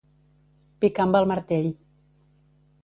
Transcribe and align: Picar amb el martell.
Picar 0.85 1.05
amb 1.07 1.19
el 1.21 1.31
martell. 1.33 1.71